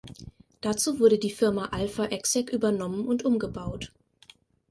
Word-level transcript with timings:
Dazu 0.61 0.99
wurde 0.99 1.19
die 1.19 1.29
Firma 1.29 1.65
Alpha 1.65 2.05
Exec 2.05 2.51
übernommen 2.51 3.05
und 3.07 3.23
umgebaut. 3.23 3.91